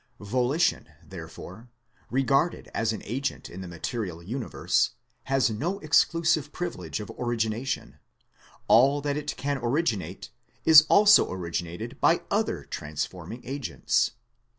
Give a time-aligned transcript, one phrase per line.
[0.19, 1.69] Volition, therefore,
[2.09, 7.29] regarded as an agent in the material universe, has no exclusive privilege of ARGUMENT FOB
[7.29, 7.99] A FIRST CAUSE origination:
[8.67, 10.31] all that it can originate
[10.65, 14.13] is also original,^ by other transforming agents.